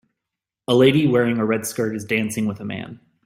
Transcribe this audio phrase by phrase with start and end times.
[0.67, 2.99] A lady wearing a red skirt is dancing with a man